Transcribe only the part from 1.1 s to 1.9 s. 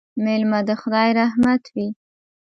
رحمت وي